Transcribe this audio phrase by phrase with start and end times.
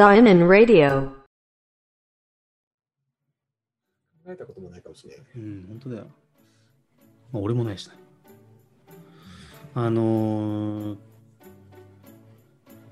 [0.00, 1.10] Zion Radio.
[4.24, 5.26] 考えたこともないかもしれない。
[5.36, 6.06] うん、本当だよ。
[7.32, 7.96] まあ、俺もないしね。
[9.74, 10.96] あのー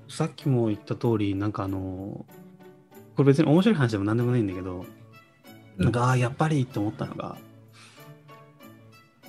[0.07, 4.85] さっきも言った通り、なんかあのーこれ別に面白い話でも何でもないんだけど、
[5.77, 7.37] うんなんか、ああ、やっぱりって思ったのが、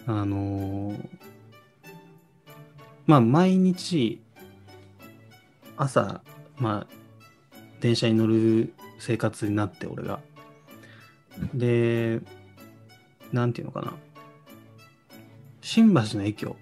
[0.07, 1.09] あのー
[3.07, 4.21] まあ、毎日、
[5.79, 6.21] 朝、
[6.59, 7.00] まあ、
[7.81, 10.21] 電車に乗る生活になって、俺が。
[11.55, 12.21] で、
[13.33, 13.95] なんていうのかな。
[15.61, 16.57] 新橋の駅を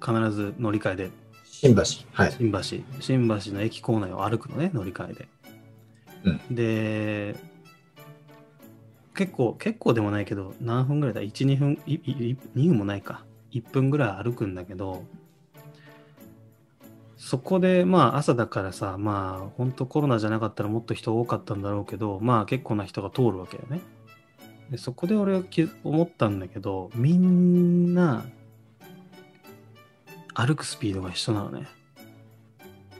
[0.00, 1.10] 必ず乗り換えで、
[1.44, 1.82] 新橋。
[2.12, 2.32] はい。
[2.32, 2.60] 新橋、
[3.00, 5.28] 新橋の駅構内を歩くのね、乗り換えで。
[6.50, 7.36] で、
[9.14, 13.24] 結構、結構でもないけど、何分ぐらいだ ?1、2分、いい2分もないか。
[13.52, 15.04] 1分ぐらい歩くんだけど、
[17.16, 23.80] そこで、まあ朝だからさ、まあ本当コロナじゃなかったらもっと人多かったんだろうけど、まあ結構な人が通るわけよね。
[24.70, 28.26] でそこで俺は気思ったんだけど、みんな
[30.34, 31.66] 歩くスピードが一緒なのね。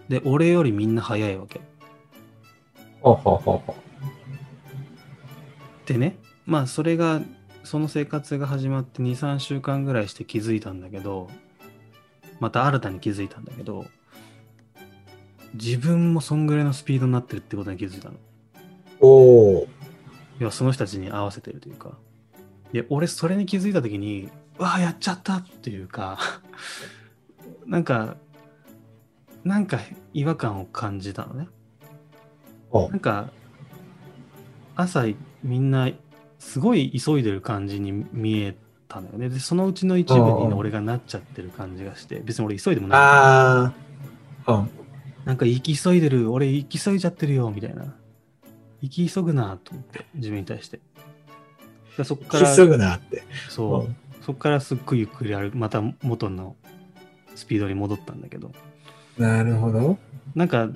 [0.09, 1.61] で、俺よりみんな速いわけ。
[3.03, 3.77] ほうほうほうほ
[5.85, 7.21] でね、まあそれが、
[7.65, 11.29] その生活が始まって2、3週間ぐらいして気づいたんだけど、
[12.41, 13.87] また新たに気づいたんだけど、
[15.57, 18.15] 自分もそんぐらいのスピードになってるってことに気づいたの。
[18.15, 18.19] う。
[19.01, 19.69] おお。
[20.39, 21.97] 要はその人たちに合わせてるというか。
[22.73, 26.19] で、俺それに気づいた時に、うわあ、やっちゃったっていうか、
[27.67, 28.17] なんか、
[29.45, 29.79] なんか
[30.13, 31.49] 違和感を感じたのね。
[32.71, 33.31] おなんか、
[34.75, 35.05] 朝
[35.43, 35.91] みんな
[36.39, 38.57] すごい急いでる感じに見え
[38.89, 39.29] たのよね。
[39.29, 42.99] で、そのうちの一部に俺がなっちゃってる感じがして、別に俺急いでもない。
[42.99, 43.73] あ
[44.47, 44.53] あ。
[44.53, 44.71] うん。
[45.27, 47.95] なんか行き急いでる、俺行き急いじゃってるよ、みたいな。
[48.81, 50.81] 行き急ぐなと思って、自分に対して。
[51.99, 53.25] でそっから、急ぐなって。
[53.51, 56.57] そう、うんそっからすっごいゆっくり歩く、また元の
[57.37, 58.51] スピードに戻ったんだけど、
[59.17, 59.99] なるほど。
[60.35, 60.69] なんか、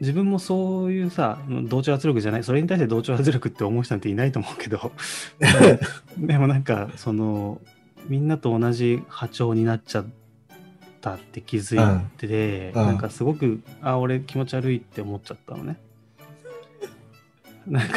[0.00, 4.92] 自分もそういうさ、同調圧力じゃない、それに対して同調圧力って思う人なんていないと思うけど、
[6.16, 7.60] でもなんか、その、
[8.08, 10.06] みんなと同じ波長になっちゃっ
[11.06, 15.78] たって気づいて、うんうんなんかすごく、あ、俺気持ち悪いって思っちゃったのね。
[17.66, 17.94] なんか、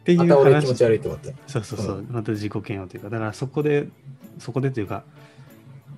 [0.00, 1.32] っていうまた俺気持話ち悪いと思った。
[1.46, 3.88] そうそうそう、また自己嫌悪というか、だからそこで、
[4.38, 5.04] そこでというか、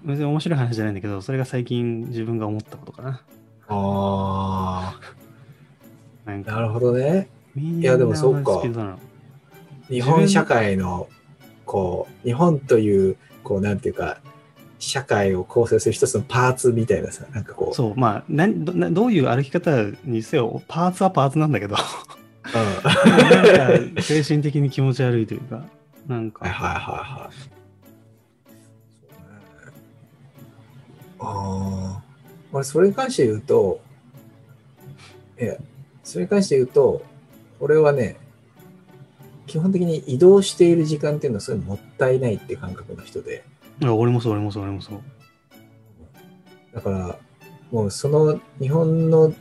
[0.05, 3.23] 別に面白い話じゃないんだけど、それが最近自分が思ったことかな。
[3.69, 5.01] ああ。
[6.25, 7.29] ななるほどね。
[7.57, 8.61] いやでもそうか
[9.89, 11.09] 日本社会の、
[11.65, 14.19] こう、日本という、こう、なんていうか、
[14.79, 19.71] 社会を構成する一つのパーツみたいなさ、なんかこう、そう、まあなんどな、どういう歩き方
[20.05, 21.77] にせよ、パーツはパーツなんだけど、
[24.03, 25.65] 精神的に気持ち悪いというか、
[26.07, 27.33] なんか、はいはいはいはい。
[31.19, 32.03] ああ。
[32.53, 33.81] 俺、それに関して言うと、
[35.41, 35.57] いや、
[36.05, 37.03] それに関して言うと、
[37.61, 38.17] 俺はね、
[39.47, 43.45] 基本的に移動している時間っていうのはそれもったいないって感覚の人で、
[43.81, 45.01] いや俺もそう、俺もそう、俺もそう。
[46.75, 47.19] だから、
[47.71, 49.35] もうその日本の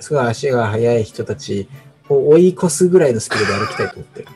[0.00, 1.68] すごい足が速い人たち
[2.08, 4.28] を追い越すぐらいのスピードで歩きたいと思ってる。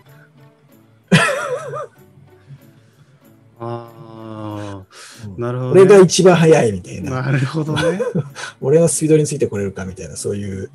[3.63, 4.83] ああ、
[5.27, 5.83] うんなるほど、ね。
[5.83, 7.23] 俺が一番速いみたいな。
[7.23, 8.01] なるほどね。
[8.61, 10.71] 俺のスピードについてこれるかみたいな、そういう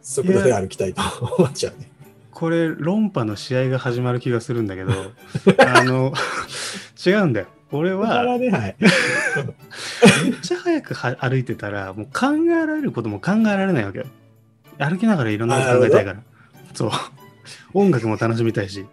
[0.00, 1.02] 速度で歩きたいと
[1.38, 1.90] 思っちゃうね。
[2.30, 4.92] これ、論破の試合が始まる気がするんだけど、
[5.58, 6.12] あの、
[7.10, 7.46] 違うんだよ。
[7.72, 8.24] 俺は。
[8.38, 8.50] めっ
[10.42, 14.06] ちゃ早くは歩いてたら、もう考えられることも考えられないわけよ。
[14.78, 16.22] 歩きながらいろんなこと考えたいから。
[16.74, 16.90] そう。
[17.74, 18.86] 音楽も楽しみたいし。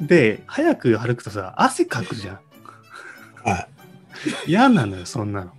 [0.00, 2.40] で、早く歩くとさ、汗かくじゃん。
[3.44, 3.68] はい。
[4.46, 5.52] 嫌なのよ、そんなの。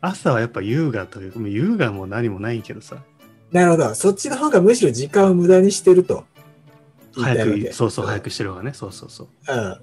[0.00, 2.96] 朝はやっぱ優雅というか、優雅も何もないけどさ、
[3.52, 3.94] なるほど。
[3.94, 6.24] そっちの方がむしろ時間を無駄にしてると。
[7.14, 9.28] 早く、そうそう、早くしてる方がね、そうそうそう。
[9.48, 9.80] う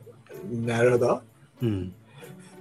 [0.55, 0.65] ん。
[0.65, 1.21] なるほど。
[1.61, 1.93] うん。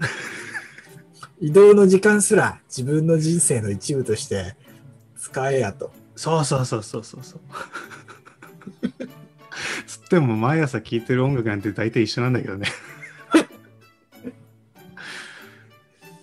[1.41, 4.57] 移動の時間すら自分の人生の一部として
[5.17, 5.93] 使えやと。
[6.17, 7.41] そうそうそうそうそうそう。
[9.87, 12.67] つっても毎朝聴いてる音楽なんて大体一緒なんだけどね。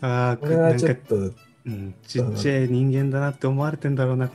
[0.02, 1.34] ああ、これはなんかちょっと、う
[1.70, 4.30] ん、ちっちゃい人間だなって思われてんだろうな。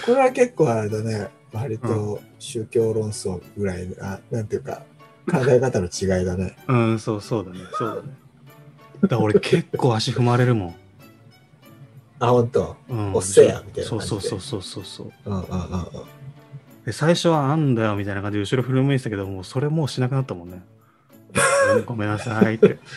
[0.00, 1.28] これは結構あれだね。
[1.52, 4.82] 割と宗教論争ぐらいな、なんていうか、
[5.30, 6.56] 考え方の違いだね。
[6.66, 7.58] うん、そうそうだね。
[7.72, 8.16] そうだね。
[9.02, 10.74] だから俺結構足踏まれるもん。
[12.18, 12.76] あ、本当。
[12.88, 15.12] うん、おっせやみたいなそう感じでそうそうそうそうそう。
[15.26, 15.86] うんうんうんうん。
[16.84, 20.62] で最初はあんだよみたいな感じで後ろ振り向いてたけど、もうそれもうしなくなったもんね。
[21.86, 22.78] ごめんなさいって。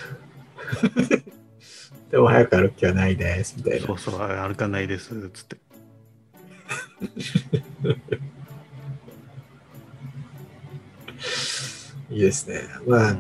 [2.12, 3.94] でも早く歩く気はないです、みたいなそ。
[3.94, 5.58] うそう、歩かないです、つって。
[12.10, 12.62] いいですね。
[12.88, 13.18] まあ、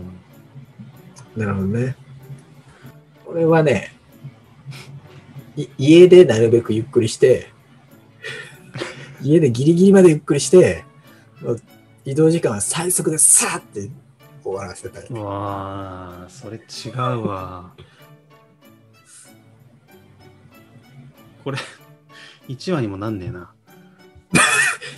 [1.35, 1.95] なるほどね。
[3.25, 3.93] 俺はね、
[5.77, 7.51] 家でなるべくゆっくりして、
[9.21, 10.85] 家でギリギリまでゆっくりして、
[12.05, 13.89] 移動時間は最速でさーって
[14.43, 15.05] 終わらせたい。
[15.09, 17.73] うわあ、それ違うわ。
[21.43, 21.57] これ、
[22.47, 23.51] 1話にもなんねえな。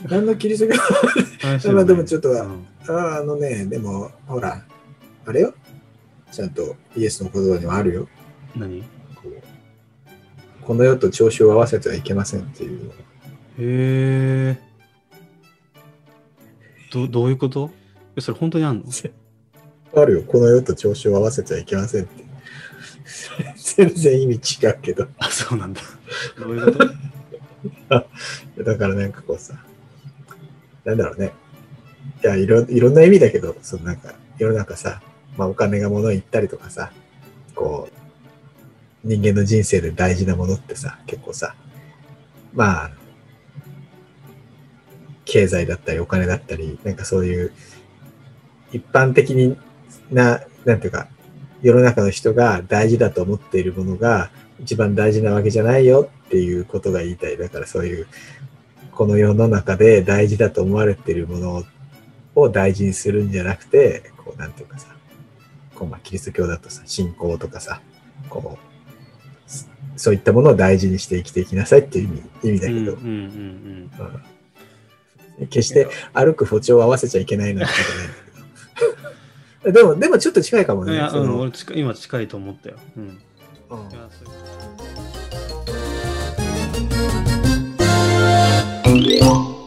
[0.08, 0.74] 何の切りすぎ
[1.42, 4.66] 話まあでもちょっとはうんああのね、でも、ほら、
[5.26, 5.54] あれよ。
[6.32, 8.08] ちゃんとイエスの言葉にはあるよ。
[8.56, 8.80] 何？
[8.80, 8.88] へこ
[9.26, 9.42] う
[10.64, 12.92] この世と調子を合わせてはいけませんっていうの。
[13.60, 14.58] え。
[16.92, 17.70] どどういうこと？
[18.16, 18.86] えそれ本当にあんの？
[19.96, 20.24] あるよ。
[20.24, 22.24] この世と調子を合わせてはいけませんって。
[23.76, 25.08] 全然意味違うけど。
[25.20, 25.82] あ、そうなんだ。
[26.40, 26.86] どういうこ
[27.90, 28.64] と？
[28.64, 29.56] だからなんかこうさ、
[30.90, 31.34] なんだろうね。
[32.24, 35.02] いや、いろ、いろんな意味だけど、そのなんか、世の中さ、
[35.38, 36.92] まあお金が物言ったりとかさ、
[37.56, 41.56] こう、人間の人生で大事なものってさ、結構さ、
[42.54, 42.92] まあ、
[45.26, 47.54] 経済だったりお金だったり、なんかそういう、
[48.72, 49.58] 一般的に
[50.12, 51.08] な、なんていうか、
[51.62, 57.38] 世の中の人が大事だと思っているものが一番大事なわけじゃないよっていうことが言いたい。
[57.38, 58.08] だからそういう、
[59.00, 61.64] この世の中で大事だと思われているもの
[62.36, 64.90] を大事にするんじゃなくて、こう、なんていうかさ、
[65.74, 67.80] こう、まあ、キリスト教だとさ、信仰とかさ、
[68.28, 72.98] こう、そそういったものを大事にして生きていきなさいっていう意味意味だけど、
[75.48, 78.12] 決して歩く歩調を合わせちゃいけないなんてことないん
[79.64, 79.72] だけど。
[79.72, 80.90] でも、でもちょっと近いかもうん。
[80.90, 80.98] いね。
[80.98, 82.76] や、うん、今近いと思ったよ。
[82.98, 83.04] うん。
[83.06, 83.20] うん
[88.96, 89.59] Yeah.